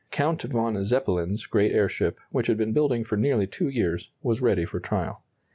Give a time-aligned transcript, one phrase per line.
[0.17, 4.09] ]In 1900, Count von Zeppelin's great airship, which had been building for nearly two years,
[4.23, 5.21] was ready for trial.